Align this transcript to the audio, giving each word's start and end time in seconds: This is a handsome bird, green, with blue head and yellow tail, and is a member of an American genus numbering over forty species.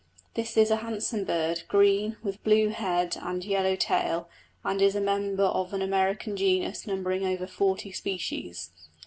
This 0.33 0.57
is 0.57 0.71
a 0.71 0.77
handsome 0.77 1.25
bird, 1.25 1.61
green, 1.67 2.17
with 2.23 2.43
blue 2.43 2.69
head 2.69 3.15
and 3.21 3.45
yellow 3.45 3.75
tail, 3.75 4.27
and 4.63 4.81
is 4.81 4.95
a 4.95 4.99
member 4.99 5.43
of 5.43 5.73
an 5.75 5.83
American 5.83 6.35
genus 6.35 6.87
numbering 6.87 7.23
over 7.23 7.45
forty 7.45 7.91
species. 7.91 8.71